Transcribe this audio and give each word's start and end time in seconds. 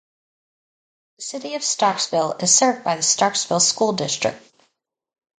The 1.17 1.21
City 1.25 1.53
of 1.53 1.61
Starkville 1.61 2.41
is 2.41 2.51
served 2.51 2.83
by 2.83 2.95
the 2.95 3.03
Starkville 3.03 3.61
School 3.61 3.93
District. 3.93 4.35